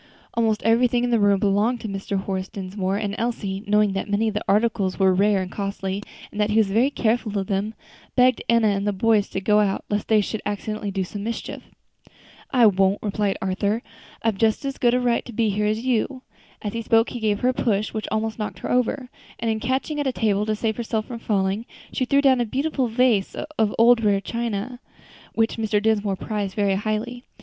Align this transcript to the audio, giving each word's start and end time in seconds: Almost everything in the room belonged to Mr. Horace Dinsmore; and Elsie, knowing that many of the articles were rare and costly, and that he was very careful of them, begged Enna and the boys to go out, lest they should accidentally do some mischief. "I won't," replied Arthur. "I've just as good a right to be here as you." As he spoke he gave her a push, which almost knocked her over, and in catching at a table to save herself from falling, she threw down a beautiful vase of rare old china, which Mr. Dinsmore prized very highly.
Almost 0.33 0.63
everything 0.63 1.03
in 1.03 1.11
the 1.11 1.19
room 1.19 1.39
belonged 1.39 1.81
to 1.81 1.87
Mr. 1.87 2.17
Horace 2.19 2.49
Dinsmore; 2.49 2.97
and 2.97 3.13
Elsie, 3.19 3.63
knowing 3.67 3.91
that 3.93 4.09
many 4.09 4.27
of 4.29 4.33
the 4.33 4.43
articles 4.47 4.97
were 4.97 5.13
rare 5.13 5.43
and 5.43 5.51
costly, 5.51 6.01
and 6.31 6.41
that 6.41 6.49
he 6.49 6.57
was 6.57 6.71
very 6.71 6.89
careful 6.89 7.37
of 7.37 7.45
them, 7.45 7.75
begged 8.15 8.41
Enna 8.49 8.69
and 8.69 8.87
the 8.87 8.93
boys 8.93 9.29
to 9.29 9.39
go 9.39 9.59
out, 9.59 9.85
lest 9.89 10.07
they 10.07 10.19
should 10.19 10.41
accidentally 10.43 10.89
do 10.89 11.03
some 11.03 11.23
mischief. 11.23 11.65
"I 12.49 12.65
won't," 12.65 12.97
replied 13.03 13.37
Arthur. 13.43 13.83
"I've 14.23 14.39
just 14.39 14.65
as 14.65 14.79
good 14.79 14.95
a 14.95 14.99
right 14.99 15.23
to 15.23 15.33
be 15.33 15.51
here 15.51 15.67
as 15.67 15.85
you." 15.85 16.23
As 16.63 16.73
he 16.73 16.81
spoke 16.81 17.09
he 17.11 17.19
gave 17.19 17.41
her 17.41 17.49
a 17.49 17.53
push, 17.53 17.93
which 17.93 18.07
almost 18.11 18.39
knocked 18.39 18.57
her 18.61 18.71
over, 18.71 19.11
and 19.37 19.51
in 19.51 19.59
catching 19.59 19.99
at 19.99 20.07
a 20.07 20.11
table 20.11 20.47
to 20.47 20.55
save 20.55 20.77
herself 20.77 21.05
from 21.05 21.19
falling, 21.19 21.67
she 21.93 22.05
threw 22.05 22.21
down 22.23 22.41
a 22.41 22.45
beautiful 22.45 22.87
vase 22.87 23.35
of 23.35 23.67
rare 23.77 23.77
old 23.77 24.23
china, 24.23 24.79
which 25.35 25.57
Mr. 25.57 25.79
Dinsmore 25.79 26.15
prized 26.15 26.55
very 26.55 26.73
highly. 26.73 27.23